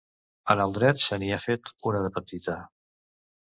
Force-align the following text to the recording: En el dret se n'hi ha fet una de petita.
En 0.53 0.63
el 0.65 0.73
dret 0.77 1.03
se 1.03 1.21
n'hi 1.23 1.31
ha 1.35 1.39
fet 1.45 1.71
una 1.93 2.03
de 2.07 2.13
petita. 2.19 2.61